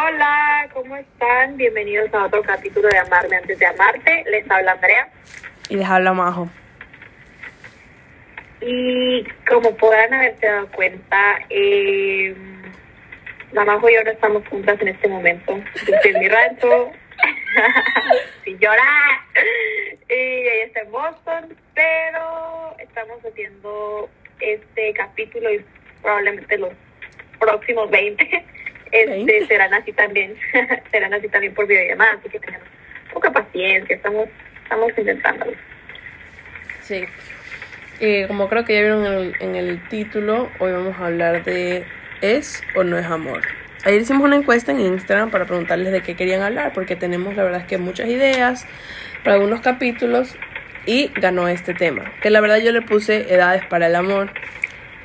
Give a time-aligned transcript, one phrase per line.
[0.00, 1.56] Hola, ¿cómo están?
[1.56, 4.24] Bienvenidos a otro capítulo de Amarme antes de amarte.
[4.30, 5.08] Les habla Andrea.
[5.68, 6.48] Y les habla Majo.
[8.60, 12.32] Y como podrán haberte dado cuenta, eh,
[13.50, 15.58] la Majo y yo no estamos juntas en este momento.
[15.74, 16.92] Estoy en mi rancho,
[18.44, 19.20] sin llorar.
[20.08, 24.08] Y ella está en Boston, pero estamos haciendo
[24.38, 25.64] este capítulo y
[26.02, 26.70] probablemente los
[27.40, 28.44] próximos 20
[28.92, 29.46] este, 20.
[29.46, 30.34] serán así también,
[30.90, 32.60] serán así también por videollamada, así que tengan
[33.12, 34.28] poca paciencia, estamos,
[34.62, 35.52] estamos intentándolo.
[36.82, 37.04] Sí.
[38.00, 41.44] Eh, como creo que ya vieron en el, en el título, hoy vamos a hablar
[41.44, 41.84] de
[42.20, 43.42] ¿es o no es amor?
[43.84, 47.44] Ayer hicimos una encuesta en Instagram para preguntarles de qué querían hablar, porque tenemos la
[47.44, 48.66] verdad es que muchas ideas
[49.22, 50.36] para algunos capítulos
[50.86, 52.12] y ganó este tema.
[52.22, 54.32] Que la verdad yo le puse edades para el amor,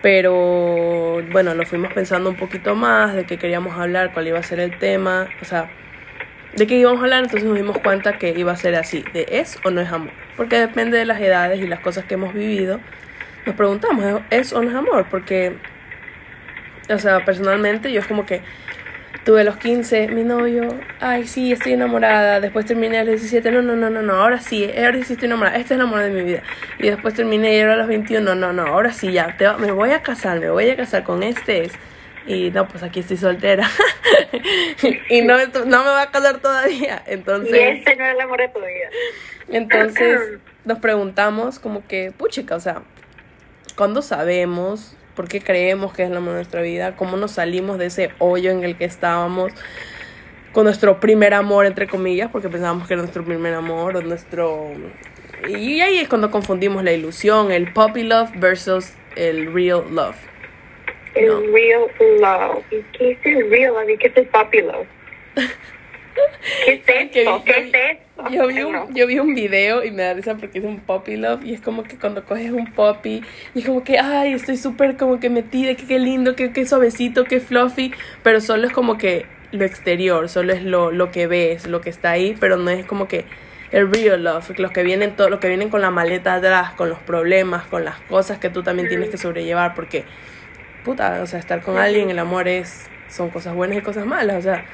[0.03, 4.43] pero bueno, lo fuimos pensando un poquito más de qué queríamos hablar, cuál iba a
[4.43, 5.71] ser el tema, o sea,
[6.57, 9.25] de qué íbamos a hablar, entonces nos dimos cuenta que iba a ser así, de
[9.29, 12.33] es o no es amor, porque depende de las edades y las cosas que hemos
[12.33, 12.81] vivido.
[13.45, 15.07] Nos preguntamos, ¿es o no es amor?
[15.09, 15.55] Porque,
[16.89, 18.41] o sea, personalmente yo es como que
[19.23, 20.67] tuve los 15, mi novio,
[20.99, 22.39] ay, sí, estoy enamorada.
[22.39, 25.27] Después terminé a los 17, no, no, no, no, no, ahora sí, ahora sí estoy
[25.27, 25.57] enamorada.
[25.57, 26.41] Este es el amor de mi vida.
[26.79, 29.45] Y después terminé y ahora a los 21, no, no, no, ahora sí, ya, te
[29.45, 31.73] va- me voy a casar, me voy a casar con este es.
[32.25, 33.69] Y no, pues aquí estoy soltera.
[35.09, 37.01] y no, no me va a casar todavía.
[37.05, 37.53] Entonces.
[37.53, 38.89] Y este no es el amor de tu vida.
[39.49, 40.21] Entonces
[40.63, 42.83] nos preguntamos como que, puchica, o sea,
[43.75, 44.95] ¿cuándo sabemos?
[45.15, 46.95] ¿Por qué creemos que es el amor de nuestra vida?
[46.95, 49.51] ¿Cómo nos salimos de ese hoyo en el que estábamos
[50.53, 52.29] con nuestro primer amor, entre comillas?
[52.31, 54.71] Porque pensábamos que era nuestro primer amor o nuestro...
[55.47, 60.15] Y ahí es cuando confundimos la ilusión, el puppy love versus el real love.
[61.15, 61.39] El No.
[61.53, 61.81] real
[62.19, 62.63] love.
[62.71, 63.89] ¿Y qué es el real love?
[63.89, 64.87] ¿Y qué es el puppy love?
[66.65, 67.43] ¿Qué es Que esto?
[67.43, 68.29] ¿Qué es esto?
[68.29, 71.17] Yo vi, un, yo vi un video y me da risa porque es un puppy
[71.17, 74.55] love y es como que cuando coges un puppy y es como que, ay, estoy
[74.57, 77.91] súper como que metida, que qué lindo, que qué suavecito, qué fluffy,
[78.21, 81.89] pero solo es como que lo exterior, solo es lo, lo que ves, lo que
[81.89, 83.25] está ahí, pero no es como que
[83.71, 86.89] el real love, los que vienen todo, los que vienen con la maleta atrás, con
[86.89, 90.05] los problemas, con las cosas que tú también tienes que sobrellevar, porque
[90.85, 94.37] puta, o sea, estar con alguien, el amor es, son cosas buenas y cosas malas,
[94.37, 94.65] o sea,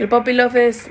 [0.00, 0.90] el puppy love es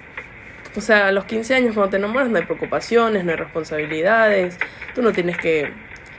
[0.75, 4.59] o sea, a los 15 años cuando te enamoras no hay preocupaciones, no hay responsabilidades,
[4.93, 5.73] tú no tienes que,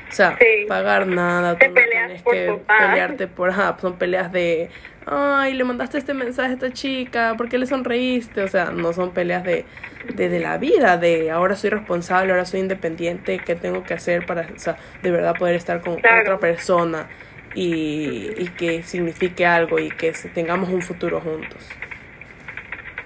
[0.08, 0.66] o sea, Sí.
[0.66, 4.70] pagar nada, Te tú no tienes que pelearte por, son peleas de,
[5.06, 8.42] ay, le mandaste este mensaje a esta chica, ¿por qué le sonreíste?
[8.42, 9.66] O sea, no son peleas de,
[10.08, 14.26] de, de la vida, de ahora soy responsable, ahora soy independiente, ¿qué tengo que hacer
[14.26, 16.22] para, o sea, de verdad poder estar con Claro.
[16.22, 17.08] otra persona
[17.54, 21.78] y, y que signifique algo y que tengamos un futuro juntos?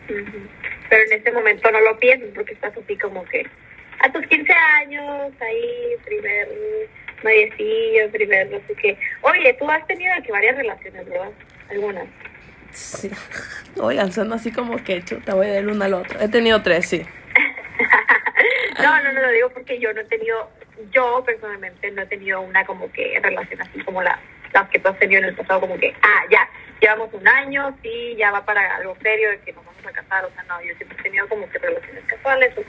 [0.07, 3.47] Pero en este momento no lo piensas porque estás así como que
[4.01, 6.49] a tus 15 años, ahí, primer
[7.23, 8.99] noviecillo, primer no sé qué.
[9.23, 11.31] Oye, tú has tenido que varias relaciones, ¿verdad?
[11.71, 12.07] Algunas.
[12.73, 13.11] Sí.
[13.81, 16.21] Oigan, son así como que chuta, voy del uno al otro.
[16.21, 17.03] He tenido tres, sí.
[18.83, 20.51] No, no, no lo digo porque yo no he tenido,
[20.91, 24.19] yo personalmente no he tenido una como que relación así como la,
[24.53, 26.49] las que tú has tenido en el pasado, como que, ah, ya,
[26.81, 30.25] llevamos un año, sí, ya va para algo serio, de que nos vamos a casar,
[30.25, 32.53] o sea, no, yo siempre he tenido como que relaciones casuales.
[32.57, 32.61] O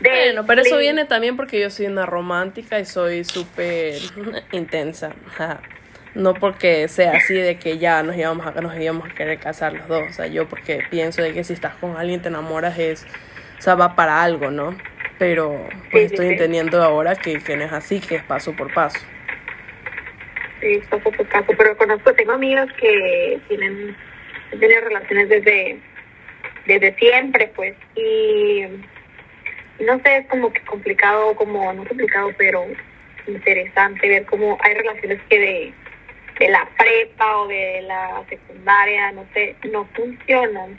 [0.00, 3.94] de Bueno, pero eso viene también porque yo soy una romántica y soy súper
[4.52, 5.12] intensa.
[6.14, 9.74] No porque sea así de que ya nos íbamos a, nos íbamos a querer casar
[9.74, 10.02] los dos.
[10.08, 13.06] O sea, yo porque pienso de que si estás con alguien te enamoras es,
[13.58, 14.76] o sea, va para algo, ¿no?
[15.18, 16.32] Pero pues Sí, estoy sí.
[16.32, 18.98] entendiendo ahora que, que no es así, que es paso por paso.
[20.60, 23.96] Sí, paso por paso, pero conozco, tengo amigas que tienen,
[24.50, 25.78] tenido relaciones desde,
[26.66, 28.64] desde siempre, pues, y
[29.82, 32.66] no sé, es como que complicado, como, no complicado, pero
[33.26, 35.74] interesante ver cómo hay relaciones que de,
[36.38, 40.78] de la prepa o de la secundaria, no sé, no funcionan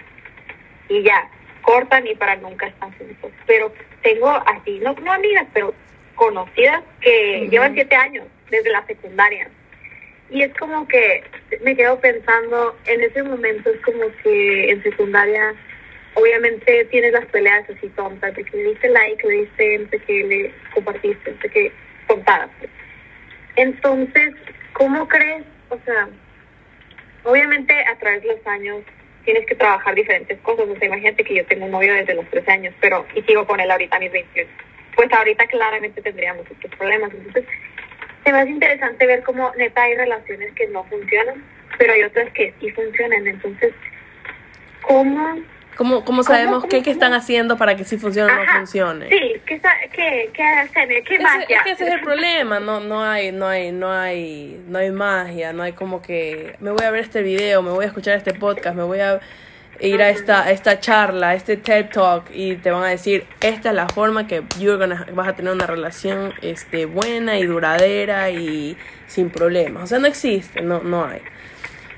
[0.90, 1.28] y ya,
[1.62, 3.32] cortan y para nunca están juntos.
[3.48, 3.74] Pero
[4.04, 5.74] tengo así, no, no amigas, pero
[6.16, 9.50] conocidas que llevan siete años desde la secundaria.
[10.32, 11.24] Y es como que
[11.62, 15.54] me quedo pensando, en ese momento es como que en secundaria,
[16.14, 20.24] obviamente tienes las peleas así tontas, de que le diste like, le diste, sé qué,
[20.24, 21.72] le compartiste, no sé qué,
[22.08, 22.50] tontadas.
[22.60, 22.72] pues.
[23.58, 24.34] Entonces,
[24.72, 25.44] ¿cómo crees?
[25.68, 26.08] O sea,
[27.24, 28.84] obviamente a través de los años
[29.26, 30.66] tienes que trabajar diferentes cosas.
[30.70, 33.46] O sea, imagínate que yo tengo un novio desde los 13 años, pero y sigo
[33.46, 34.50] con él ahorita a mis 21.
[34.96, 37.12] Pues ahorita claramente tendríamos estos problemas.
[37.14, 37.46] Entonces,
[38.24, 41.44] se me hace interesante ver cómo neta hay relaciones que no funcionan,
[41.78, 43.28] pero hay otras que sí funcionan.
[43.28, 43.74] Entonces,
[44.82, 45.36] ¿Cómo?
[45.78, 49.08] ¿Cómo, cómo sabemos qué, qué están haciendo para que sí funcione o no funcione?
[49.10, 49.62] Sí, ¿qué,
[49.94, 50.90] qué, qué hacen?
[50.90, 51.58] ¿Qué Ese- magia?
[51.58, 54.92] es que ese es el problema, no, no hay, no hay, no hay, no hay
[54.92, 58.18] magia, no hay como que me voy a ver este video, me voy a escuchar
[58.18, 59.22] este podcast, me voy a
[59.82, 63.70] ir a esta, esta charla, a este TED Talk y te van a decir, esta
[63.70, 68.30] es la forma que you're gonna- vas a tener una relación este, buena y duradera
[68.30, 69.84] y sin problemas.
[69.84, 71.22] O sea, no existe, no, no hay.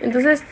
[0.02, 0.44] Entonces,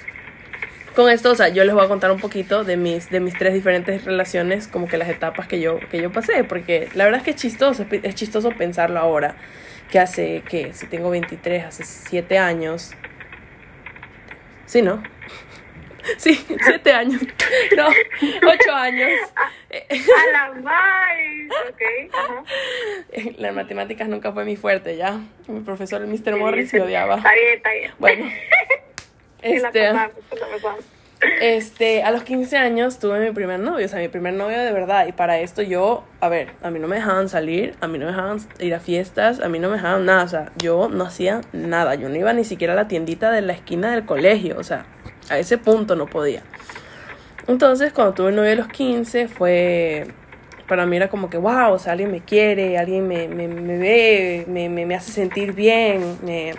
[0.96, 3.38] con esto, o sea, yo les voy a contar un poquito de mis, de mis
[3.38, 7.20] tres diferentes relaciones, como que las etapas que yo, que yo pasé, porque la verdad
[7.20, 9.36] es que es chistoso, es chistoso pensarlo ahora,
[9.90, 12.92] que hace, que si tengo 23, hace 7 años,
[14.66, 15.02] sí, ¿no?
[16.18, 17.22] Sí, 7 años,
[17.78, 19.12] no, 8 años.
[19.72, 21.48] A la madre.
[21.70, 22.44] Ok, ajá.
[23.38, 25.20] Las matemáticas nunca fue mi fuerte, ¿ya?
[25.48, 26.38] Mi profesor, el Mr.
[26.38, 27.18] Morris, me odiaba.
[27.18, 27.92] Está bien, está bien.
[28.00, 28.26] Bueno,
[29.42, 29.92] este...
[31.40, 34.72] Este, a los 15 años tuve mi primer novio, o sea, mi primer novio de
[34.72, 35.06] verdad.
[35.06, 38.06] Y para esto yo, a ver, a mí no me dejaban salir, a mí no
[38.06, 41.06] me dejaban ir a fiestas, a mí no me dejaban nada, o sea, yo no
[41.06, 44.58] hacía nada, yo no iba ni siquiera a la tiendita de la esquina del colegio,
[44.58, 44.88] o sea,
[45.32, 46.44] a ese punto no podía.
[47.48, 50.08] Entonces, cuando tuve el novio a los 15, fue,
[50.68, 53.78] para mí era como que, wow, o sea, alguien me quiere, alguien me, me, me
[53.78, 56.54] ve, me, me, hace sentir bien, me,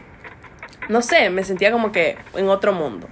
[0.89, 3.09] no sé, me sentía como que en otro mundo.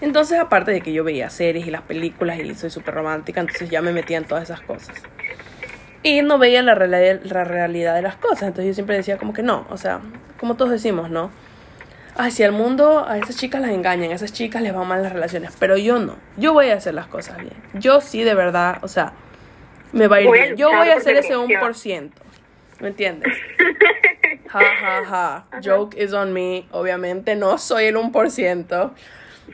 [0.00, 3.70] Entonces, aparte de que yo veía series y las películas y soy súper romántica, entonces
[3.70, 4.96] ya me metía en todas esas cosas.
[6.02, 9.42] Y no veía la, la realidad de las cosas, entonces yo siempre decía como que
[9.42, 10.00] no, o sea,
[10.40, 11.30] como todos decimos, ¿no?
[12.14, 15.02] Ay, si al mundo a esas chicas las engañan, a esas chicas les van mal
[15.02, 17.54] las relaciones, pero yo no, yo voy a hacer las cosas bien.
[17.74, 19.14] Yo sí, de verdad, o sea,
[19.92, 20.56] me va a ir Voy bien.
[20.56, 21.48] Yo voy a hacer ese relación.
[21.48, 22.10] 1%,
[22.80, 23.32] ¿me entiendes?
[24.52, 25.60] Ja, ja, ja.
[25.64, 26.66] Joke is on me.
[26.72, 28.90] Obviamente no soy el 1%.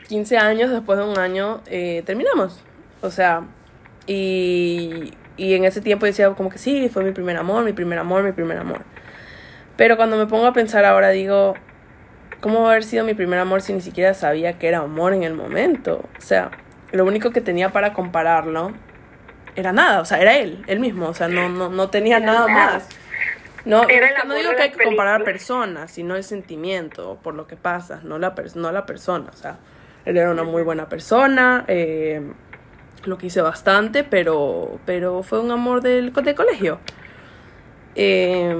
[0.09, 2.61] 15 años, después de un año, eh, terminamos.
[2.99, 3.43] O sea,
[4.07, 7.97] y, y en ese tiempo decía como que sí, fue mi primer amor, mi primer
[7.97, 8.81] amor, mi primer amor.
[9.77, 11.53] Pero cuando me pongo a pensar ahora digo,
[12.41, 15.13] ¿cómo va a haber sido mi primer amor si ni siquiera sabía que era amor
[15.13, 16.03] en el momento?
[16.17, 16.51] O sea,
[16.91, 18.71] lo único que tenía para compararlo
[19.55, 22.25] era nada, o sea, era él, él mismo, o sea, no, no, no tenía Era
[22.25, 22.73] nada nada.
[22.73, 22.89] más.
[23.65, 23.81] No,
[24.25, 28.17] no digo que hay que comparar personas, sino el sentimiento por lo que pasa, no
[28.17, 29.29] la, no la persona.
[29.33, 29.57] O sea,
[30.05, 32.21] él era una muy buena persona, eh,
[33.03, 36.79] lo quise bastante, pero, pero fue un amor del, co- de colegio.
[37.95, 38.55] Eh,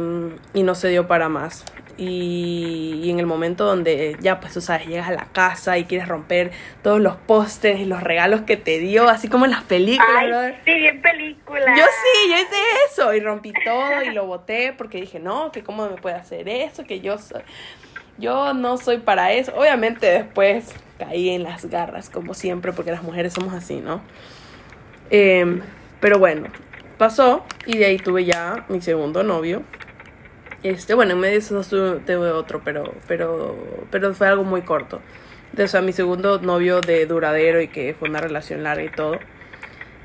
[0.53, 1.63] y no se dio para más.
[2.01, 5.83] Y, y en el momento donde ya, pues tú sabes, llegas a la casa y
[5.83, 6.51] quieres romper
[6.81, 10.27] todos los pósters y los regalos que te dio, así como en las películas, Ay,
[10.29, 10.55] brother.
[10.63, 11.75] sí, bien película.
[11.77, 12.55] Yo sí, yo hice
[12.89, 16.47] eso y rompí todo y lo boté porque dije, no, que cómo me puede hacer
[16.47, 17.41] eso, que yo soy,
[18.17, 19.53] yo no soy para eso.
[19.57, 24.01] Obviamente después caí en las garras, como siempre, porque las mujeres somos así, ¿no?
[25.09, 25.61] Em,
[25.99, 26.47] pero bueno,
[26.97, 29.63] pasó y de ahí tuve ya mi segundo novio.
[30.63, 33.55] Este, bueno, en medio de esos dos tuve, otro, pero, pero,
[33.91, 35.01] pero fue algo muy corto.
[35.53, 38.89] De, o sea, mi segundo novio de duradero y que fue una relación larga y
[38.89, 39.19] todo.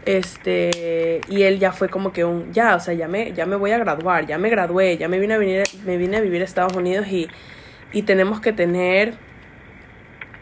[0.07, 3.57] Este, y él ya fue como que un, ya, o sea, ya me, ya me
[3.57, 6.43] voy a graduar, ya me gradué, ya me vine a venir, me vine a vivir
[6.43, 7.29] a Estados Unidos y,
[7.93, 9.15] y tenemos que tener,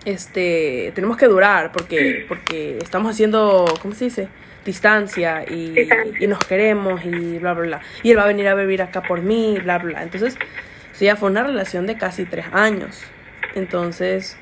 [0.04, 4.28] este, tenemos que durar porque, porque estamos haciendo, ¿cómo se dice?
[4.64, 6.18] Distancia y, Distancia.
[6.20, 7.80] y nos queremos y bla, bla, bla.
[8.02, 10.02] Y él va a venir a vivir acá por mí, bla, bla.
[10.02, 10.38] Entonces,
[10.92, 13.02] sí, ya fue una relación de casi tres años.
[13.54, 14.38] Entonces,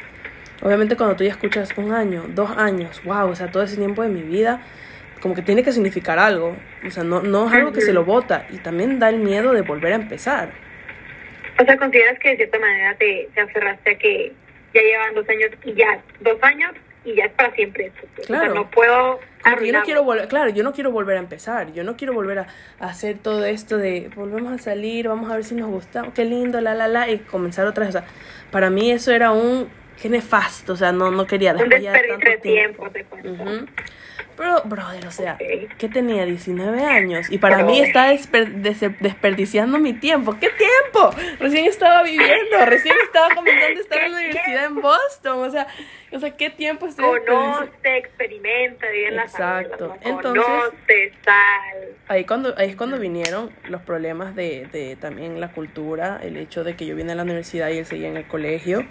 [0.63, 4.03] obviamente cuando tú ya escuchas un año, dos años, wow, o sea, todo ese tiempo
[4.03, 4.63] de mi vida,
[5.21, 6.57] como que tiene que significar algo.
[6.87, 8.47] O sea, no, no es algo que se lo bota.
[8.51, 10.51] Y también da el miedo de volver a empezar.
[11.61, 14.33] O sea, ¿consideras que de cierta manera te, te aferraste a que
[14.73, 16.73] ya llevan dos años y ya, dos años
[17.05, 18.07] y ya es para siempre esto?
[18.15, 18.27] pues?
[18.27, 18.45] Claro.
[18.45, 21.17] O sea, no puedo Como que yo no quiero volver, claro, yo no quiero volver
[21.17, 22.47] a empezar, yo no quiero volver a,
[22.79, 26.25] a hacer todo esto de volvemos a salir, vamos a ver si nos gusta, qué
[26.25, 27.95] lindo, la la la, y comenzar otra vez.
[27.95, 28.09] O sea,
[28.51, 29.69] para mí eso era un,
[30.01, 33.31] qué nefasto, o sea, no, no quería después ya tanto tiempo, te cuento.
[33.43, 33.67] Ujú.
[34.37, 35.77] Pero, brother, o sea, Ok.
[35.77, 40.35] que tenía 19 años y para Pero- mí está desper- des- desperdiciando mi tiempo.
[40.41, 41.11] ¿Qué tiempo?
[41.39, 45.51] Recién estaba viviendo, recién estaba comenzando a estar en la ¿Qué universidad en Boston, o
[45.51, 45.67] sea,
[46.13, 47.21] o sea, ¿qué tiempo estoy?
[47.27, 49.85] Conoce, experimenta, vive en Exacto.
[49.85, 50.11] abuelas, ¿no?
[50.17, 51.89] Entonces- Conoce, sal.
[52.09, 56.65] Ahí, cuando, ahí es cuando vinieron los problemas de, de también la cultura, el hecho
[56.65, 58.87] de que yo vine a la universidad y él seguía en el colegio.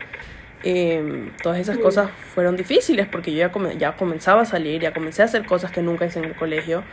[0.63, 4.93] Em, todas esas cosas fueron difíciles porque yo ya, come- ya comenzaba a salir, ya
[4.93, 6.83] comencé a hacer cosas que nunca hice en el colegio.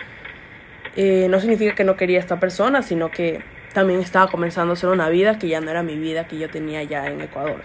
[0.94, 3.42] Eh, no significa que no quería a esta persona, sino que
[3.74, 6.48] también estaba comenzando a hacer una vida que ya no era mi vida que yo
[6.48, 7.60] tenía ya en Ecuador.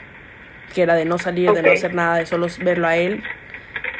[0.74, 3.24] Que era de no salir, de no hacer nada, de solo verlo a él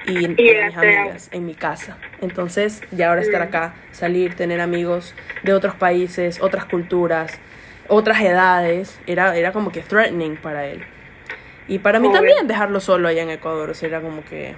[0.08, 1.98] y, mis amigas en mi casa.
[2.22, 3.48] Entonces, ya ahora estar mm.
[3.48, 7.40] acá, salir, tener amigos de otros países, otras culturas,
[7.88, 10.84] otras edades, era, era como que threatening para él.
[11.68, 14.56] Y para mí también dejarlo solo allá en Ecuador, o sea, era como que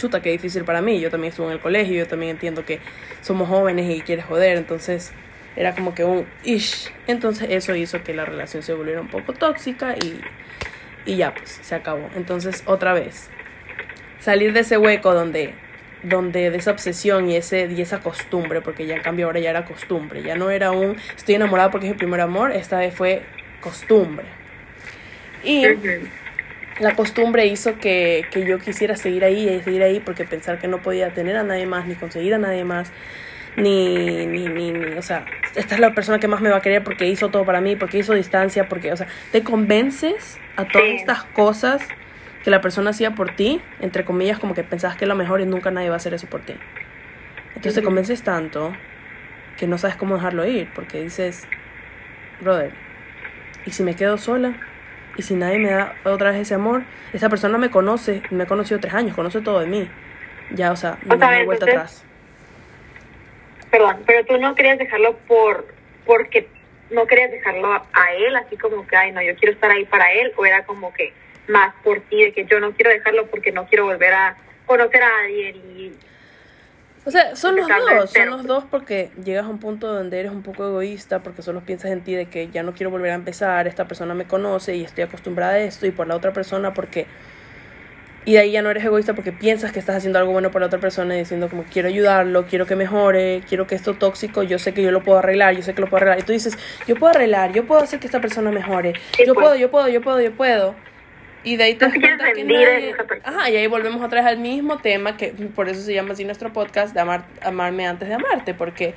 [0.00, 0.98] chuta, qué difícil para mí.
[0.98, 2.80] Yo también estuve en el colegio, yo también entiendo que
[3.20, 5.12] somos jóvenes y quieres joder, entonces
[5.56, 6.90] era como que un ish.
[7.06, 10.20] Entonces eso hizo que la relación se volviera un poco tóxica y,
[11.04, 12.08] y ya, pues se acabó.
[12.16, 13.28] Entonces, otra vez,
[14.18, 15.54] salir de ese hueco donde
[16.02, 19.50] donde de esa obsesión y ese y esa costumbre, porque ya en cambio ahora ya
[19.50, 22.94] era costumbre, ya no era un estoy enamorada porque es el primer amor, esta vez
[22.94, 23.22] fue
[23.60, 24.39] costumbre.
[25.42, 25.64] Y
[26.80, 30.68] la costumbre hizo que, que yo quisiera seguir ahí y seguir ahí porque pensar que
[30.68, 32.90] no podía tener a nadie más, ni conseguir a nadie más,
[33.56, 36.82] ni, ni, ni, o sea, esta es la persona que más me va a querer
[36.82, 40.88] porque hizo todo para mí, porque hizo distancia, porque, o sea, te convences a todas
[40.88, 41.82] estas cosas
[42.42, 45.40] que la persona hacía por ti, entre comillas, como que pensabas que es lo mejor
[45.40, 46.54] y nunca nadie va a hacer eso por ti.
[47.48, 48.74] Entonces te convences tanto
[49.58, 51.46] que no sabes cómo dejarlo ir, porque dices,
[52.40, 52.72] brother,
[53.66, 54.54] ¿y si me quedo sola?
[55.16, 58.46] Y si nadie me da otra vez ese amor, esa persona me conoce, me ha
[58.46, 59.88] conocido tres años, conoce todo de mí.
[60.54, 62.04] Ya, o sea, no me vuelta atrás.
[63.70, 65.66] Perdón, pero tú no querías dejarlo por
[66.06, 66.48] porque
[66.90, 70.12] no querías dejarlo a él, así como que, ay, no, yo quiero estar ahí para
[70.12, 71.12] él, o era como que
[71.48, 74.36] más por ti, de que yo no quiero dejarlo porque no quiero volver a
[74.66, 75.92] conocer a nadie y
[77.06, 80.32] o sea, son los dos, son los dos porque llegas a un punto donde eres
[80.32, 83.14] un poco egoísta porque solo piensas en ti de que ya no quiero volver a
[83.14, 86.74] empezar, esta persona me conoce y estoy acostumbrada a esto y por la otra persona
[86.74, 87.06] porque...
[88.26, 90.60] Y de ahí ya no eres egoísta porque piensas que estás haciendo algo bueno por
[90.60, 94.42] la otra persona y diciendo como quiero ayudarlo, quiero que mejore, quiero que esto tóxico,
[94.42, 96.18] yo sé que yo lo puedo arreglar, yo sé que lo puedo arreglar.
[96.18, 98.92] Y tú dices, yo puedo arreglar, yo puedo hacer que esta persona mejore,
[99.26, 99.46] yo pues.
[99.46, 100.74] puedo, yo puedo, yo puedo, yo puedo.
[101.42, 102.94] Y de ahí te das cuenta que nadie...
[103.24, 106.24] Ajá, y ahí volvemos otra vez al mismo tema, que por eso se llama así
[106.24, 108.94] nuestro podcast, de amar, amarme antes de amarte, porque,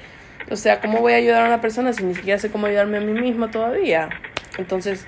[0.49, 2.97] o sea, ¿cómo voy a ayudar a una persona si ni siquiera sé cómo ayudarme
[2.97, 4.09] a mí mismo todavía?
[4.57, 5.07] Entonces,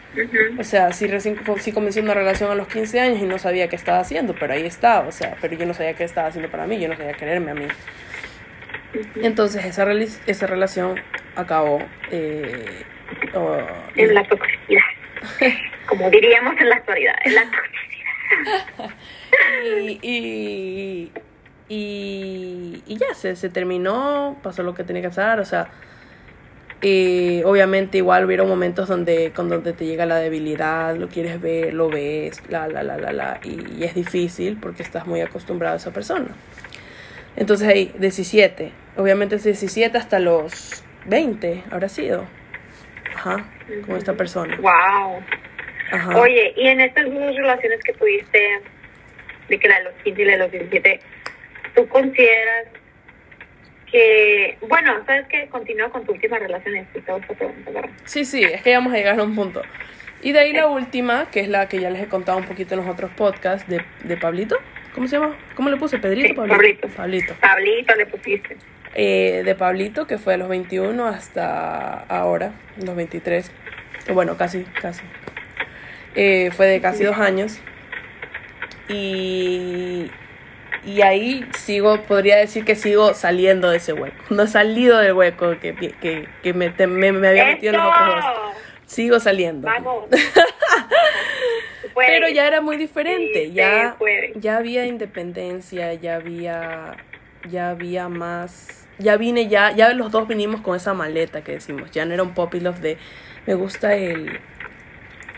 [0.57, 3.67] o sea, si recién sí comencé una relación a los 15 años y no sabía
[3.67, 6.49] qué estaba haciendo, pero ahí estaba, o sea, pero yo no sabía qué estaba haciendo
[6.49, 7.67] para mí, yo no sabía quererme a mí.
[9.21, 9.85] Entonces, esa,
[10.25, 10.99] esa relación
[11.35, 11.79] acabó...
[12.11, 12.83] Eh,
[13.95, 14.81] en la toxicidad.
[15.87, 17.41] como diríamos en la actualidad, en la
[19.73, 21.11] y, y,
[21.69, 25.69] y, y, ya, se, se terminó, pasó lo que tenía que pasar, o sea,
[26.81, 31.73] y obviamente igual hubieron momentos donde, con donde te llega la debilidad, lo quieres ver,
[31.73, 35.77] lo ves, la, la, la, la, la, y, es difícil porque estás muy acostumbrado a
[35.77, 36.27] esa persona.
[37.35, 42.25] Entonces ahí, 17, obviamente es 17 hasta los 20, habrá sido.
[43.15, 43.45] Ajá,
[43.85, 44.57] con esta persona.
[44.57, 45.23] Wow.
[46.15, 48.59] Oye, y en estas dos relaciones que tuviste,
[49.49, 50.99] de que la de los 15 y la de los 17,
[51.75, 52.67] ¿tú consideras
[53.91, 56.87] que, bueno, sabes que continúa con tu última relación?
[58.05, 59.61] Sí, sí, es que ya vamos a llegar a un punto.
[60.21, 62.73] Y de ahí la última, que es la que ya les he contado un poquito
[62.73, 64.57] en los otros podcasts, de, de Pablito.
[64.93, 65.37] ¿Cómo se llama?
[65.55, 65.99] ¿Cómo le puse?
[65.99, 66.87] ¿Pedrito Pablito?
[66.87, 67.35] Pablito.
[67.35, 67.95] Pablito.
[67.95, 68.57] le pusiste.
[68.97, 73.51] Eh, de Pablito, que fue a los 21 hasta ahora, los 23.
[74.13, 75.03] Bueno, casi, casi.
[76.15, 77.59] Eh, fue de casi dos años.
[78.87, 80.09] Y,
[80.85, 84.15] y ahí sigo, podría decir que sigo saliendo de ese hueco.
[84.29, 88.15] No he salido del hueco que, que, que me, me, había metido en los otros
[88.15, 88.25] dos.
[88.85, 89.67] Sigo saliendo.
[91.95, 93.51] Pero ya era muy diferente.
[93.51, 93.97] ya,
[94.35, 96.95] ya había independencia, ya había,
[97.49, 98.84] ya había más.
[98.97, 101.91] Ya vine, ya, ya los dos vinimos con esa maleta que decimos.
[101.91, 102.97] Ya no era un poppy love de
[103.45, 104.39] me gusta el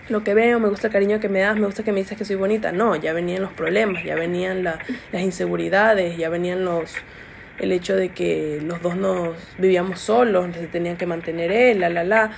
[0.09, 2.17] lo que veo, me gusta el cariño que me das, me gusta que me dices
[2.17, 2.71] que soy bonita.
[2.71, 4.79] No, ya venían los problemas, ya venían las
[5.21, 6.95] inseguridades, ya venían los
[7.59, 11.89] el hecho de que los dos nos vivíamos solos, se tenían que mantener él, la
[11.89, 12.31] la la.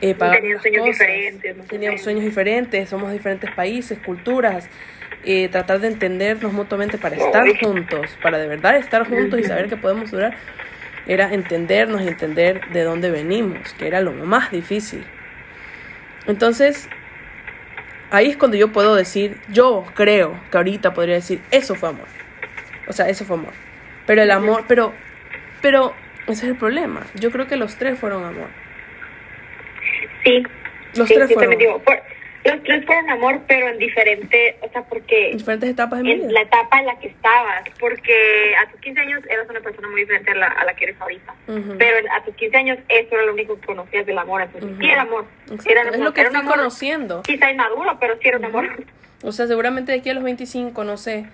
[0.00, 1.56] Eh, teníamos sueños diferentes.
[1.68, 4.68] teníamos sueños diferentes, somos diferentes países, culturas.
[5.24, 9.68] Eh, tratar de entendernos mutuamente para estar juntos, para de verdad estar juntos y saber
[9.68, 10.36] que podemos durar,
[11.08, 15.04] era entendernos y entender de dónde venimos, que era lo más difícil.
[16.28, 16.88] Entonces,
[18.10, 22.06] ahí es cuando yo puedo decir, yo creo que ahorita podría decir, eso fue amor.
[22.86, 23.52] O sea, eso fue amor.
[24.06, 24.92] Pero el amor, pero,
[25.60, 25.92] pero,
[26.28, 27.04] ese es el problema.
[27.14, 28.48] Yo creo que los tres fueron amor.
[30.24, 30.42] Sí.
[30.94, 31.56] Los tres fueron.
[32.46, 35.32] Los tres fueron amor, pero en diferentes, o sea, porque...
[35.32, 39.00] En diferentes etapas de En la etapa en la que estabas, porque a tus 15
[39.00, 41.34] años eras una persona muy diferente a la, a la que eres ahorita.
[41.78, 44.42] Pero a tus 15 años eso era lo único que conocías del amor.
[44.42, 45.24] Entonces, sí era amor.
[45.64, 47.22] Era es lo que estoy conociendo.
[47.22, 48.84] Quizá inmaduro, pero sí era un amor.
[49.22, 51.26] O sea, seguramente de aquí a los 25, no sé,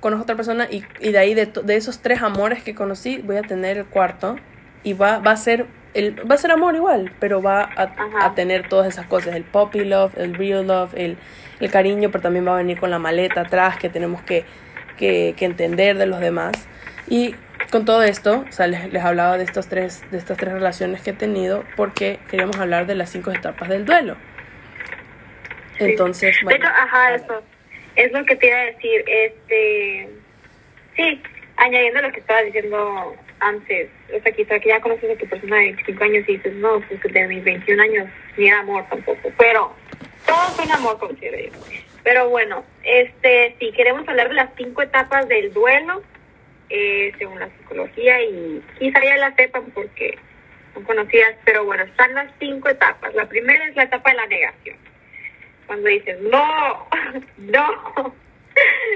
[0.00, 3.18] conozco a otra persona y, y de ahí, de, de esos tres amores que conocí,
[3.18, 4.36] voy a tener el cuarto
[4.82, 5.66] y va, va a ser...
[5.96, 9.84] El, va a ser amor igual, pero va a, tener todas esas cosas, el puppy
[9.84, 11.16] love, el real love, el,
[11.58, 14.44] el cariño, pero también va a venir con la maleta atrás que tenemos que,
[14.98, 16.52] que, que entender de los demás.
[17.08, 17.34] Y
[17.70, 21.00] con todo esto, o sea, les, les hablaba de, estos tres, de estas tres relaciones
[21.00, 24.16] que he tenido porque queríamos hablar de las cinco etapas del duelo.
[25.78, 25.84] Sí.
[25.84, 27.42] Entonces, de bueno, hecho, ajá, eso.
[27.96, 29.04] Es lo que te iba a decir.
[29.06, 30.10] Este.
[30.94, 31.22] Sí,
[31.56, 33.90] añadiendo lo que estaba diciendo antes.
[34.14, 36.80] O sea, quizá que ya conoces a tu persona de 25 años y dices, no,
[36.80, 39.30] pues de mis 21 años ni era amor tampoco.
[39.38, 39.74] Pero
[40.26, 41.58] todo fue un amor, considero yo.
[42.02, 46.02] Pero bueno, este, si queremos hablar de las cinco etapas del duelo,
[46.70, 50.18] eh, según la psicología, y quizá ya las sepan porque
[50.74, 53.14] son conocidas, pero bueno, están las cinco etapas.
[53.14, 54.76] La primera es la etapa de la negación
[55.66, 56.86] cuando dices, no,
[57.38, 58.14] no,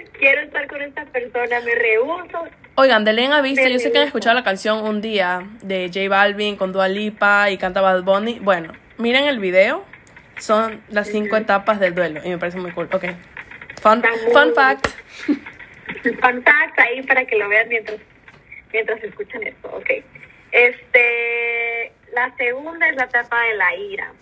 [0.18, 2.48] quiero estar con esta persona, me rehuso.
[2.82, 6.08] Oigan, de Lena Vista, yo sé que han escuchado la canción Un Día de J
[6.08, 8.38] Balvin con Dua Lipa y canta Bad Bunny.
[8.38, 9.84] Bueno, miren el video,
[10.38, 12.88] son las cinco etapas del duelo y me parece muy cool.
[12.90, 13.04] Ok,
[13.82, 14.02] fun,
[14.54, 14.86] fact.
[16.22, 17.98] Fun fact ahí para que lo vean mientras,
[18.72, 19.90] mientras escuchan esto, ok.
[20.50, 24.12] Este, la segunda es la etapa de la ira.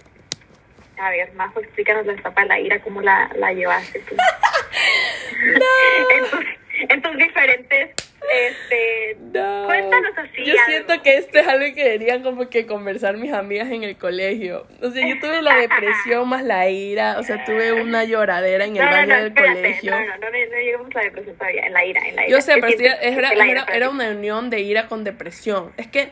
[0.97, 4.17] A ver, Majo, explícanos la etapa de la ira, cómo la, la llevaste tú.
[6.11, 6.45] en, tus,
[6.89, 9.65] en tus diferentes, este, No.
[9.67, 10.45] cuéntanos así.
[10.45, 10.65] Yo algo.
[10.67, 14.67] siento que esto es algo que deberían como que conversar mis amigas en el colegio.
[14.83, 18.77] O sea, yo tuve la depresión más la ira, o sea, tuve una lloradera en
[18.77, 19.91] el No, baño no, del espérate, colegio.
[19.93, 22.31] No, no, no, llegamos a la depresión todavía, en la ira, en la ira.
[22.31, 25.73] Yo sé, ¿Qué pero era, era, una unión de ira con depresión.
[25.77, 26.11] Es que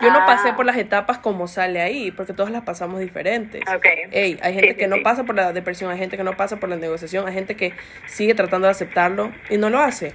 [0.00, 0.26] yo no Ah.
[0.26, 3.62] pasé por las etapas como sale ahí, porque todas las pasamos diferentes.
[3.74, 3.84] Ok.
[4.12, 5.02] Ey, hay gente Sí, que sí, no sí.
[5.02, 7.72] pasa por la depresión, hay gente que no pasa por la negociación, hay gente que
[8.06, 10.12] sigue tratando de aceptarlo y no lo hace.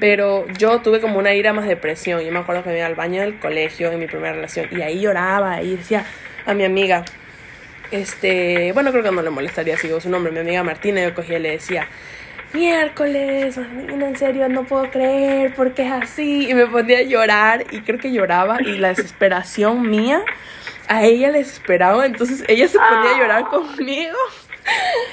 [0.00, 2.20] Pero yo tuve como una ira más depresión.
[2.20, 4.80] Yo me acuerdo que me iba al baño del colegio en mi primera relación y
[4.82, 6.04] ahí lloraba y decía
[6.46, 7.04] a mi amiga,
[7.90, 11.14] este, bueno, creo que no le molestaría si digo su nombre, mi amiga Martina, yo
[11.14, 11.88] cogía y le decía,
[12.52, 16.48] miércoles, Marina, en serio, no puedo creer porque es así.
[16.48, 20.22] Y me ponía a llorar y creo que lloraba y la desesperación mía
[20.88, 23.50] a ella le desesperaba, entonces ella se ponía a llorar Ah.
[23.50, 24.16] conmigo.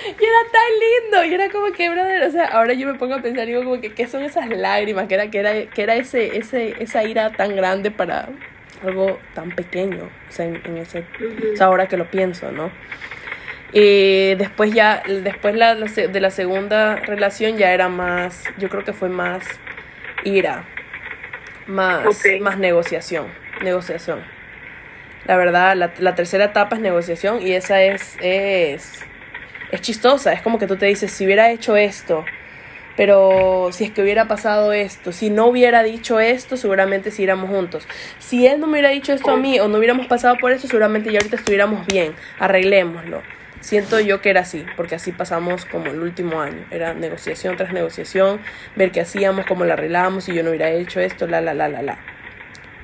[0.05, 3.15] Y era tan lindo, y era como que, brother, o sea, ahora yo me pongo
[3.15, 5.07] a pensar, digo, como que, ¿qué son esas lágrimas?
[5.07, 8.29] Que era, que era, que era ese, ese, esa ira tan grande para
[8.83, 11.53] algo tan pequeño, o sea, en, en ese, Ujú.
[11.53, 12.71] o sea, ahora que lo pienso, ¿no?
[13.71, 18.83] Y después ya, después la, la de la segunda relación ya era más, yo creo
[18.83, 19.43] que fue más
[20.23, 20.63] ira,
[21.67, 22.41] más, Ok.
[22.41, 23.27] más negociación,
[23.63, 24.21] negociación.
[25.25, 29.05] La verdad, la, la tercera etapa es negociación y esa es, es,
[29.71, 30.33] es chistosa.
[30.33, 32.25] Es como que tú te dices, si hubiera hecho esto,
[32.97, 37.87] pero si es que hubiera pasado esto, si no hubiera dicho esto, seguramente siguiéramos juntos.
[38.17, 40.67] Si él no me hubiera dicho esto a mí o no hubiéramos pasado por eso,
[40.67, 42.13] seguramente ya ahorita estuviéramos bien.
[42.39, 43.21] Arreglémoslo.
[43.61, 46.65] Siento yo que era así, porque así pasamos como el último año.
[46.71, 48.39] Era negociación tras negociación,
[48.75, 51.67] ver qué hacíamos, cómo lo arreglábamos, si yo no hubiera hecho esto, la, la, la,
[51.67, 51.99] la, la.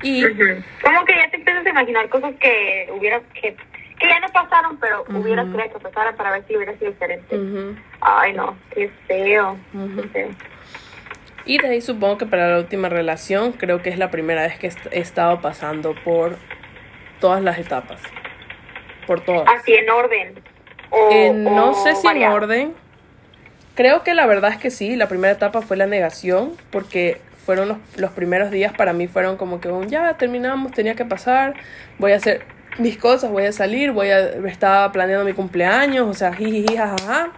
[0.02, 0.22] Y.
[0.22, 3.56] Como que ya te empiezas a imaginar cosas que hubiera que,
[3.98, 5.18] que ya no pasaron, pero Ujú.
[5.18, 7.36] hubieras querido que pasaran para ver si hubiera sido diferente.
[7.36, 7.76] ujú.
[8.00, 9.58] Ay, no, qué feo.
[9.74, 10.02] Ujú.
[10.02, 10.28] qué feo.
[11.44, 14.58] Y de ahí supongo que para la última relación creo que es la primera vez
[14.58, 16.36] que he estado pasando por
[17.20, 18.00] todas las etapas.
[19.06, 19.48] Por todas.
[19.54, 20.42] Así en orden.
[20.90, 22.34] O, Eh, no o sé si en variado.
[22.34, 22.74] orden.
[23.76, 24.96] Creo que la verdad es que sí.
[24.96, 29.36] La primera etapa fue la negación porque fueron los, los primeros días para mí fueron
[29.36, 31.54] como que un, ya terminamos, tenía que pasar,
[31.98, 32.44] voy a hacer
[32.78, 37.30] mis cosas, voy a salir, voy a estaba planeando mi cumpleaños, o sea, jiji, jajaja.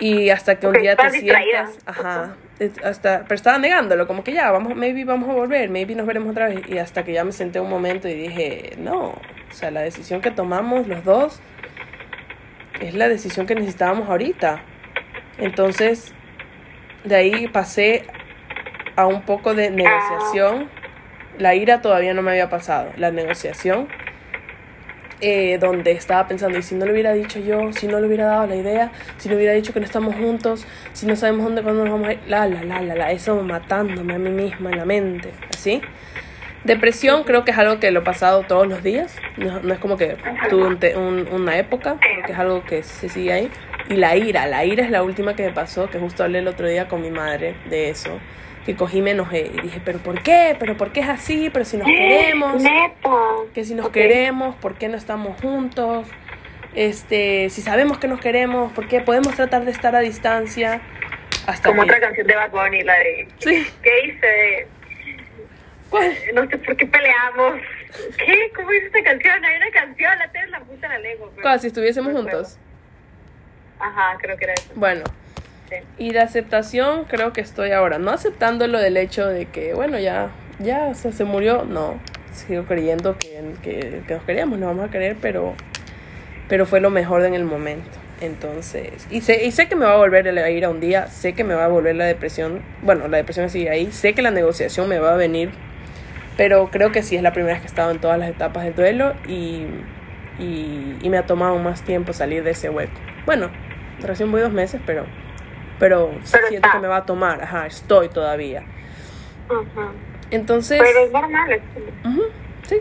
[0.00, 2.36] Y hasta que un día te sientas, ajá,
[2.84, 6.30] hasta, pero estaba negándolo, como que ya, vamos, maybe vamos a volver, maybe nos veremos
[6.30, 6.60] otra vez.
[6.68, 10.20] Y hasta que ya me senté un momento y dije, no, o sea, la decisión
[10.20, 11.40] que tomamos los dos
[12.80, 14.62] es la decisión que necesitábamos ahorita.
[15.38, 16.12] Entonces,
[17.04, 18.04] de ahí pasé
[18.96, 20.68] a un poco de negociación.
[21.38, 22.90] La ira todavía no me había pasado.
[22.96, 23.88] La negociación,
[25.20, 27.72] eh, donde estaba pensando, ¿y si no le hubiera dicho yo?
[27.72, 30.66] Si no le hubiera dado la idea, si le hubiera dicho que no estamos juntos,
[30.92, 33.34] si no sabemos dónde, cuándo nos vamos a ir, la, la, la, la, la, eso
[33.42, 35.80] matándome a mí misma en la mente, ¿así?
[36.64, 39.78] Depresión creo que es algo que lo he pasado todos los días, no, no es
[39.78, 40.16] como que
[40.50, 43.50] tuve un te- un- una época, que es algo que se sigue ahí.
[43.88, 46.48] Y la ira, la ira es la última que me pasó, que justo hablé el
[46.48, 48.18] otro día con mi madre de eso,
[48.68, 50.54] que cogí me enojé y dije, pero ¿por qué?
[50.58, 51.48] ¿Pero por qué es así?
[51.50, 52.62] ¿Pero si nos queremos?
[53.54, 56.06] Que si nos queremos, ¿por qué no estamos juntos?
[56.74, 60.82] Este, si sabemos que nos queremos, ¿por qué podemos tratar de estar a distancia?
[61.46, 63.28] Hasta Como que- otra canción de Bad Bunny, la de...
[63.38, 63.66] Sí.
[63.82, 64.68] ¿Qué hice?
[65.88, 66.12] ¿Cuál?
[66.34, 67.62] No sé por qué peleamos.
[68.18, 68.52] ¿Qué?
[68.54, 69.42] ¿Cómo dice esta canción?
[69.46, 71.28] Hay una canción, la en la puta la lengua.
[71.30, 71.58] pero ¿Cuál?
[71.58, 72.58] Si estuviésemos no juntos.
[73.80, 74.70] Ajá, creo que era eso.
[74.74, 75.04] Bueno.
[75.98, 79.98] Y la aceptación creo que estoy ahora, no aceptando lo del hecho de que, bueno,
[79.98, 82.00] ya, ya, o sea, se murió, no,
[82.32, 85.54] sigo creyendo que, que, que nos queríamos, nos vamos a querer, pero,
[86.48, 87.98] pero fue lo mejor en el momento.
[88.20, 91.06] Entonces, y sé, y sé que me va a volver a ir a un día,
[91.06, 94.22] sé que me va a volver la depresión, bueno, la depresión sigue ahí, sé que
[94.22, 95.50] la negociación me va a venir,
[96.36, 98.64] pero creo que sí es la primera vez que he estado en todas las etapas
[98.64, 99.66] del duelo y,
[100.40, 102.98] y, y me ha tomado más tiempo salir de ese hueco.
[103.24, 103.50] Bueno,
[104.00, 105.06] recién voy dos meses, pero,
[105.78, 106.72] pero, Pero siento está.
[106.72, 108.62] que me va a tomar, ajá, estoy todavía.
[109.48, 109.88] Ajá.
[110.30, 112.22] Entonces, Pero es normal, es como- ujú,
[112.62, 112.80] sí,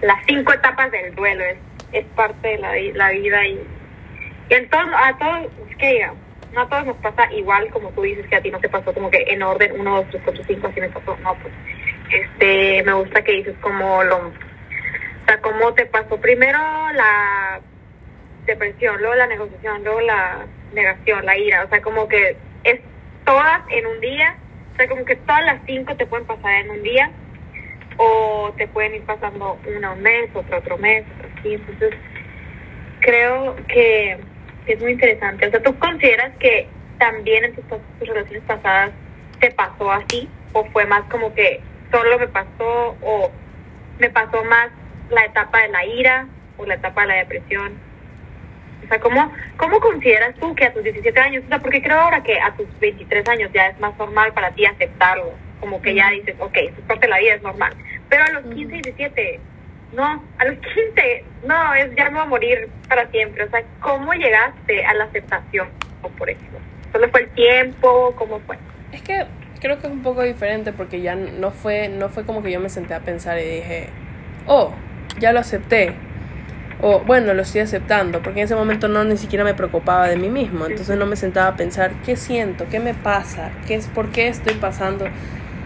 [0.00, 1.56] las cinco etapas del duelo es,
[1.92, 3.60] es parte de la, la vida y,
[4.50, 6.14] y en todo- a todos, es que diga,
[6.52, 8.92] no a todos nos pasa igual como tú dices que a ti no te pasó
[8.92, 11.54] como que en orden 1, 2, 3, 4, 5, así me pasó, no, pues
[12.10, 14.32] este, me gusta que dices como lo, o
[15.26, 16.58] sea, cómo te pasó primero
[16.92, 17.60] la
[18.46, 20.38] depresión, luego la negociación, luego la
[20.74, 22.80] negación, la ira, o sea, como que es
[23.24, 24.36] todas en un día,
[24.72, 27.10] o sea, como que todas las cinco te pueden pasar en un día
[27.98, 31.04] o te pueden ir pasando una un mes, otra otro mes,
[31.38, 31.54] así.
[31.54, 31.94] Entonces,
[33.00, 34.18] creo que
[34.66, 35.46] es muy interesante.
[35.46, 37.64] O sea, ¿tú consideras que también en tus,
[37.98, 38.92] tus relaciones pasadas
[39.40, 40.28] te pasó así?
[40.52, 43.30] ¿O fue más como que solo me pasó o
[43.98, 44.70] me pasó más
[45.10, 47.91] la etapa de la ira o la etapa de la depresión?
[48.84, 51.98] O sea, ¿cómo, ¿cómo consideras tú que a tus 17 años, o sea, porque creo
[51.98, 55.94] ahora que a tus 23 años ya es más normal para ti aceptarlo, como que
[55.94, 57.74] ya dices, ok, esto es parte de la vida, es normal,
[58.08, 59.40] pero a los 15 y 17,
[59.92, 63.62] no, a los 15, no, es ya me voy a morir para siempre, o sea,
[63.80, 65.68] ¿cómo llegaste a la aceptación,
[66.18, 66.58] por ejemplo?
[66.92, 68.14] ¿Solo fue el tiempo?
[68.16, 68.58] ¿Cómo fue?
[68.92, 69.24] Es que
[69.60, 72.60] creo que es un poco diferente porque ya no fue, no fue como que yo
[72.60, 73.88] me senté a pensar y dije,
[74.46, 74.74] oh,
[75.18, 75.94] ya lo acepté.
[76.84, 80.16] O bueno, lo estoy aceptando, porque en ese momento no ni siquiera me preocupaba de
[80.16, 83.86] mí mismo, entonces no me sentaba a pensar qué siento, qué me pasa, qué es,
[83.86, 85.06] por qué estoy pasando.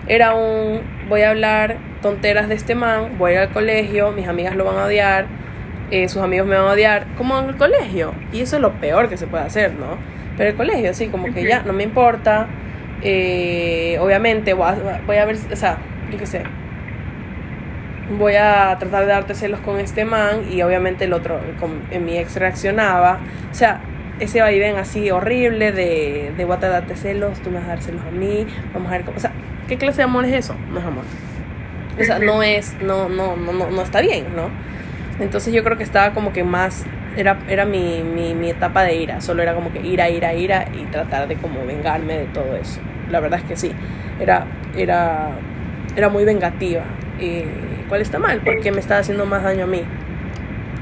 [0.07, 4.29] Era un, voy a hablar tonteras de este man, voy a ir al colegio, mis
[4.29, 5.26] amigas lo van a odiar,
[5.90, 8.14] eh, sus amigos me van a odiar, como en el colegio.
[8.31, 9.98] Y eso es lo peor que se puede hacer, ¿no?
[10.37, 12.48] Pero el colegio, sí, como que ya no me importa.
[13.00, 15.79] eh, obviamente voy a, voy a ver, o sea,
[16.11, 16.42] yo qué sé.
[18.11, 22.05] Voy a tratar de darte celos con este man y obviamente el otro, con, en
[22.05, 23.19] mi ex reaccionaba.
[23.51, 23.81] O sea,
[24.21, 27.83] ese vaivén así horrible de, de voy a darte celos, tú me vas a dar
[27.83, 29.16] celos a mí, vamos a ver cómo.
[29.16, 29.33] O sea,
[29.69, 30.55] ¿qué clase de amor es eso?
[30.71, 31.05] No es amor.
[31.99, 34.51] O sea, no es, no, no, no, no, no está bien, ¿no?
[35.19, 36.85] Entonces yo creo que estaba como que más,
[37.16, 40.66] era, era mi, mi, mi etapa de ira, solo era como que ira, ira, ira
[40.75, 42.81] y tratar de como vengarme de todo eso.
[43.11, 43.73] La verdad es que sí,
[44.21, 45.31] era, era,
[45.97, 46.83] era muy vengativa.
[47.20, 47.46] Eh,
[47.88, 48.40] ¿Cuál está mal?
[48.44, 49.83] Porque me estaba haciendo más daño a mí.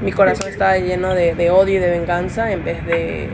[0.01, 3.29] Mi corazón estaba lleno de, de odio y de venganza en vez de,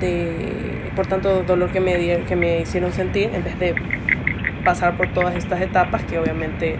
[0.00, 3.74] de por tanto dolor que me, di- que me hicieron sentir, en vez de
[4.64, 6.76] pasar por todas estas etapas que obviamente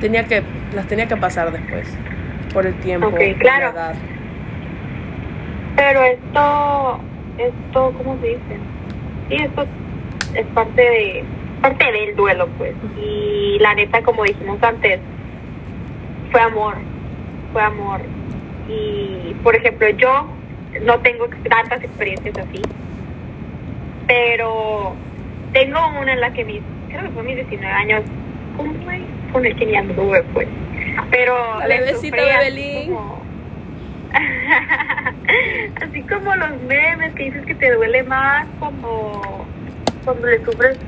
[0.00, 0.42] tenía que
[0.74, 1.86] las tenía que pasar después
[2.54, 3.66] por el tiempo Ok, por claro.
[3.66, 3.94] la edad.
[5.76, 7.00] Pero esto,
[7.38, 8.40] esto, ¿cómo se dice?
[9.28, 9.66] Sí, esto
[10.34, 11.24] es parte de
[11.64, 12.74] parte del duelo, pues.
[13.02, 15.00] Y la neta, como dijimos antes,
[16.30, 16.74] fue amor,
[17.52, 18.00] fue amor.
[18.68, 20.26] Y, por ejemplo, yo
[20.82, 22.60] no tengo tantas experiencias así,
[24.06, 24.94] pero
[25.52, 28.02] tengo una en la que mis, creo que fue mis 19 años.
[29.32, 30.46] Con el que ni anduve, pues.
[31.10, 32.94] Pero La bebecita Bebelín.
[32.94, 33.24] como-
[35.82, 39.44] Así como los memes que dices que te duele más como
[40.04, 40.78] cuando le sufres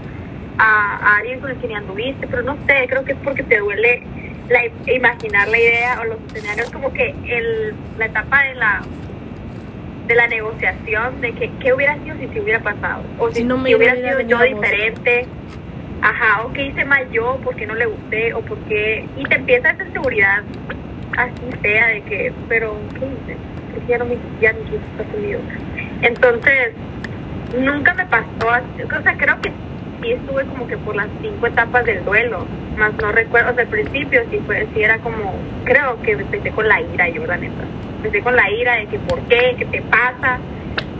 [0.59, 3.43] a, a alguien con el que ni anduviste, pero no sé, creo que es porque
[3.43, 4.03] te duele
[4.49, 8.83] la, imaginar la idea o los escenarios, como que el, la etapa de la
[10.07, 13.45] de la negociación de que qué hubiera sido si se hubiera pasado o si, Si
[13.45, 15.27] no me si hubiera hubiera sido yo diferente.
[16.03, 19.71] Ajá o qué hice mal yo porque no le gusté o porque y te empieza
[19.71, 20.43] esa inseguridad
[21.17, 23.37] así fea de que pero qué hice
[23.73, 25.41] porque ya no me ya quiso estar conmigo
[26.03, 26.73] entonces
[27.59, 29.51] nunca me pasó así, o sea creo que
[30.01, 32.45] sí estuve como que por las cinco etapas del duelo
[32.77, 36.51] más no recuerdo o sea al principio sí fue sí era como creo que empecé
[36.51, 37.65] con la ira yo la neta.
[37.97, 40.39] Empecé con la ira de que por qué qué te pasa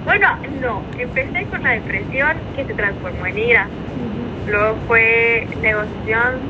[0.05, 0.29] bueno
[0.61, 3.69] no empecé con la depresión que se transformó en ira.
[4.49, 6.41] Luego fue negociación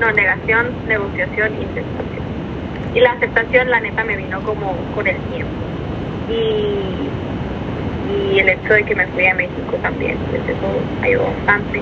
[0.00, 2.22] no negación negociación y aceptación.
[2.94, 5.52] Y la aceptación la neta me vino como con el tiempo.
[6.28, 7.08] Y
[8.12, 10.68] y el hecho de que me fui a México también, pues eso
[11.02, 11.80] ayudó bastante.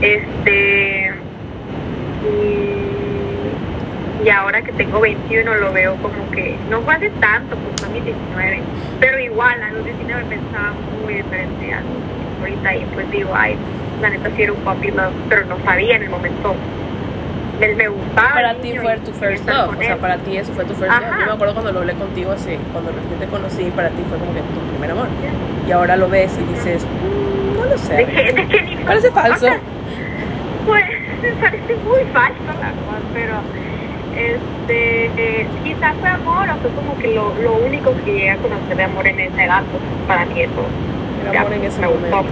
[0.00, 1.12] Este,
[4.24, 7.88] y, ahora que tengo 21 lo veo como que no fue hace tanto, pues fue
[7.90, 8.60] mis 19,
[8.98, 10.72] pero igual a los 19 pensaba
[11.04, 11.80] muy diferente a
[12.40, 13.56] ahorita y pues digo, ay,
[14.02, 16.54] la neta sí era un puppy love, pero no sabía en el momento
[17.58, 18.34] me gustaba.
[18.34, 21.18] Para ti fue tu first love, o sea, para ti eso fue tu first love.
[21.20, 24.18] Yo me acuerdo cuando lo hablé contigo así, cuando recién te conocí, para ti fue
[24.18, 25.08] como que tu primer amor.
[25.66, 27.94] Y ahora lo ves y dices, mm, no lo sé.
[27.94, 29.46] ¿De parece falso.
[30.66, 30.84] pues
[31.22, 33.34] me parece muy falso la verdad, pero
[34.16, 38.36] este, eh, quizás fue amor o fue como que lo, lo único que llegué a
[38.36, 40.52] conocer de amor en ese gato, pues, para mí eso.
[41.22, 42.24] Era amor en ese momento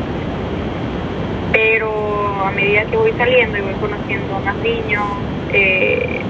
[1.55, 5.05] pero a medida que voy saliendo y voy conociendo a más niños,
[5.53, 6.21] eh,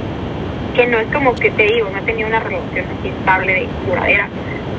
[0.76, 3.68] que no es como que te digo, no he tenido una relación así estable de
[3.86, 4.28] duradera,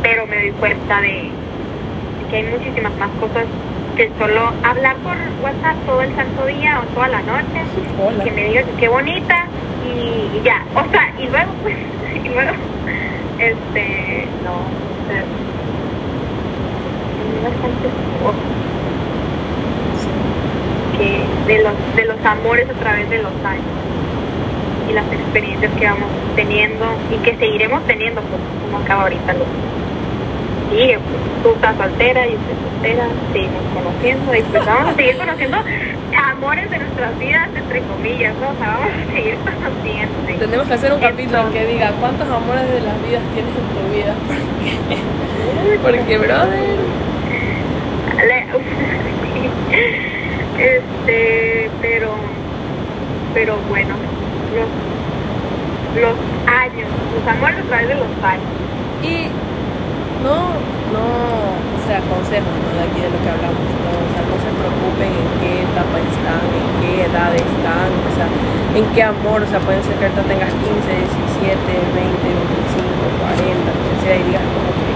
[0.04, 1.32] pero me doy cuenta de
[2.30, 3.46] que hay muchísimas más cosas
[3.98, 8.44] que solo hablar por WhatsApp todo el santo día o toda la noche, que me
[8.44, 9.48] digas qué bonita
[9.84, 11.76] y, ya, o sea, y luego pues,
[12.24, 12.52] y luego,
[13.40, 14.62] este, no,
[17.42, 17.90] bastante
[20.98, 23.66] de los, de los amores a través de los años
[24.90, 29.46] y las experiencias que vamos teniendo y que seguiremos teniendo, pues, como acaba ahorita lo
[30.72, 35.18] sigue, pues, tú estás soltera, y estoy soltera, seguimos conociendo y pues vamos a seguir
[35.18, 35.58] conociendo
[36.32, 38.50] amores de nuestras vidas, entre comillas, ¿no?
[38.50, 40.14] O sea, vamos a seguir conociendo.
[40.40, 43.82] Tenemos que hacer un capítulo que diga cuántos amores de las vidas tienes en tu
[43.96, 44.14] vida.
[45.82, 46.78] Porque, porque brother.
[50.58, 52.16] Este, pero,
[53.34, 53.92] pero bueno,
[54.56, 54.72] los,
[56.00, 56.16] los
[56.48, 58.48] años, los amores a través de los años.
[59.04, 59.28] Y
[60.24, 60.56] no,
[60.96, 61.04] no,
[61.60, 62.24] o sea, ¿no?
[62.24, 64.00] de aquí de lo que hablamos, ¿no?
[64.00, 68.28] o sea, no se preocupen en qué etapa están, en qué edad están, o sea,
[68.80, 72.96] en qué amor, o sea, pueden ser que ahorita tengas 15, 17, 20, 25,
[73.28, 74.88] 40, lo que sea, y digas como que,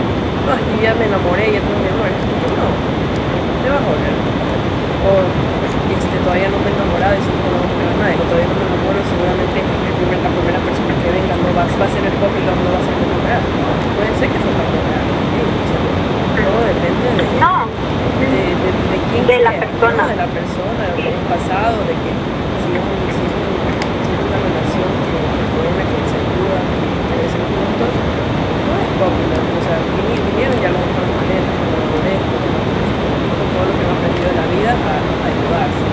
[0.48, 2.67] no, que ya me enamoré, ya tengo mi amor, no,
[3.60, 4.38] te vas a volver
[5.00, 5.12] o
[5.96, 8.56] este, todavía no me he enamorado y siempre no me a nadie, o todavía no
[8.60, 12.04] me enamoro, seguramente el primer, la primera persona que venga no va, va a ser
[12.04, 13.46] el y no va a ser enamorado.
[13.96, 15.10] Puede ser que sea enamorado,
[16.40, 17.68] todo depende de, no.
[18.20, 20.04] de, de, de, quién de la persona.
[20.08, 22.12] de la persona, de lo pasado, de que
[22.64, 27.44] si es, un, si es, una relación que, que buena, que se ayuda, que crecen
[27.44, 29.78] juntos, no es pop, o sea,
[30.32, 32.38] vinieron ya los otros maneras,
[33.60, 34.95] todo lo que hemos aprendido de la vida a,
[35.28, 35.84] ayudarse.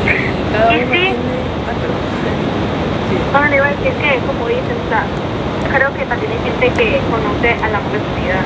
[0.00, 1.12] Y cada uno tiene...
[1.68, 2.00] Ah, perdón.
[3.08, 3.16] Sí.
[3.32, 5.04] No, le iba a decir que, como dicen, o sea,
[5.68, 8.40] creo que también hay gente que conoce a la mujer de su vida,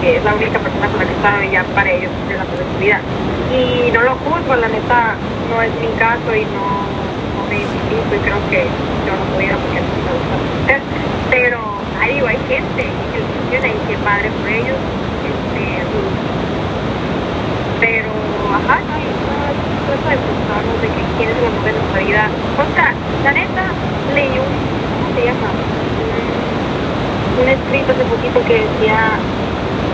[0.00, 2.64] que es la única persona con la que está y ya para ellos la de
[2.64, 3.00] su vida.
[3.52, 5.20] Y no lo juzgo, la neta,
[5.52, 6.88] no es mi caso y no,
[7.36, 10.80] no me identifico y creo que yo no pudiera porque no me gusta.
[11.28, 11.60] Pero
[12.00, 14.80] ahí hay gente que funciona y que padre por ellos.
[15.28, 15.58] Este,
[17.80, 18.10] pero
[18.54, 19.06] ajá, no, hay
[19.86, 22.24] cosa de preguntarnos de que quién es el amor de nuestra vida.
[22.58, 23.64] O sea, la neta,
[24.14, 25.50] leí un, ¿cómo se llama?
[27.38, 28.98] Un, escrito hace poquito que decía,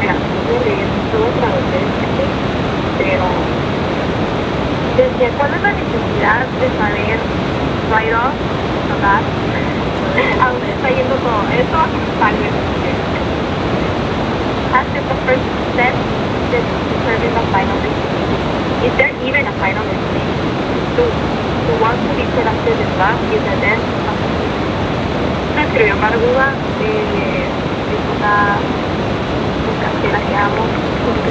[0.01, 0.81] mira, no leí
[1.13, 1.85] todo otra vez,
[2.99, 3.27] pero
[4.97, 7.19] decía, ¿cuál es la necesidad de saber
[7.93, 8.33] right off,
[8.89, 9.21] ¿verdad?
[10.41, 11.43] ¿A dónde está yendo todo?
[11.53, 11.79] Esto
[12.21, 12.55] tal vez.
[14.73, 15.95] Hace the first step
[16.63, 18.39] determine the final destination?
[18.87, 20.55] Is there even a final destination?
[20.95, 21.03] To
[22.15, 23.43] be in love is
[25.53, 27.47] Una escribió Marguda, eh,
[28.15, 28.59] una
[29.65, 30.63] podcastera que amo,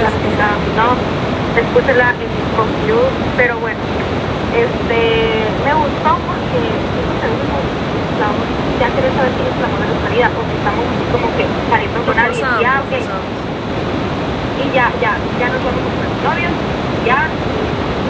[0.03, 0.09] la
[0.75, 0.95] no,
[1.59, 3.01] escúchela en Conclu,
[3.37, 3.79] pero bueno,
[4.55, 6.59] este, me gustó porque
[8.79, 11.99] ya querés saber si es la mujer de salida si estamos así como que saliendo
[12.05, 13.52] con alguien, ya, ok
[14.61, 15.73] y ya, ya, ya a ser
[16.21, 16.53] novios,
[17.05, 17.27] ya,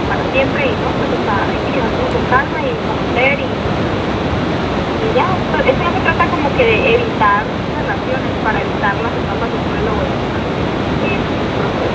[0.09, 3.47] para siempre, y no, pues, o sea, hay que quedarnos con calma y conocer y,
[3.47, 7.43] y ya, pues, eso no se trata como que de evitar
[7.79, 10.23] relaciones para evitar las etapas de duelo o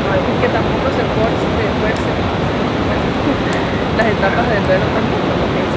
[0.09, 2.09] es que tampoco se fuerce, se fuerce.
[3.99, 5.73] las etapas del duelo tampoco lo que es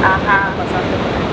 [0.00, 0.52] Ajá.
[0.56, 1.29] Pasarte por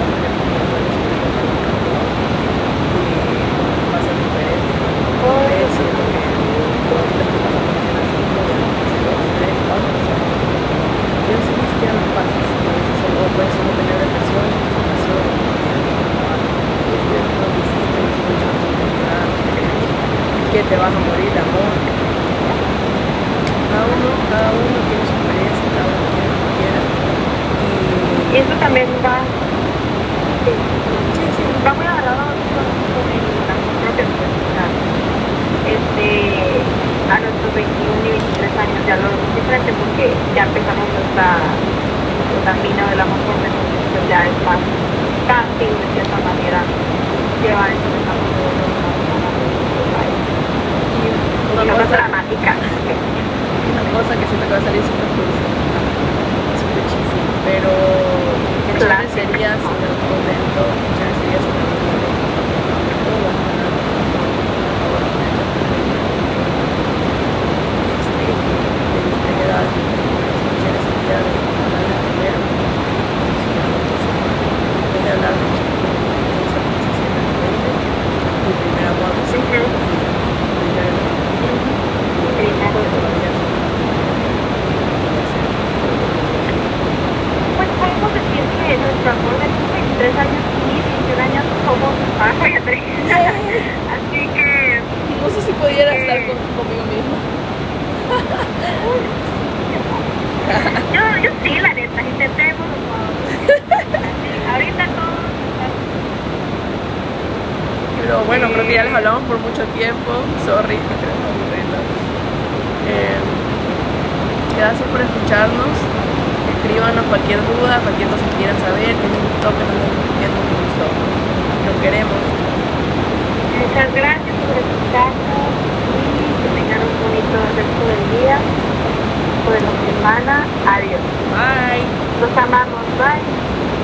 [11.78, 15.30] siquiera me pases, o puede ser no tener depresión, depresión,
[20.52, 21.70] que te vas a morir de amor.
[23.70, 26.82] Cada uno, cada uno tiene su experiencia, cada uno tiene lo que quiera.
[28.34, 29.22] Y eso también va,
[30.50, 30.58] sí,
[31.38, 32.26] sí, va muy agarrado
[32.58, 33.06] con, con
[33.46, 33.54] la
[33.86, 34.72] propia personalidad.
[35.78, 36.77] Este,
[37.08, 37.68] a nuestros 21
[38.06, 43.20] y 23 años ya lo vemos diferente porque ya empezamos nuestra, nuestro camino del amor
[43.24, 43.52] entonces
[43.96, 44.60] pues ya es más
[45.28, 46.60] fácil de cierta manera
[47.44, 48.72] llevar ese desarrollo de los
[50.98, 51.08] Y
[51.54, 52.52] una una cosa dramática.
[52.58, 55.48] una cosa que siento que va a salir súper cursi,
[56.60, 56.84] súper
[57.48, 57.72] pero
[58.68, 60.62] qué chévere sería si en algún momento,
[60.96, 62.28] chévere sería si en algún momento
[63.08, 63.72] todos vamos a hablar
[67.98, 68.26] este,
[69.28, 71.47] de nuestra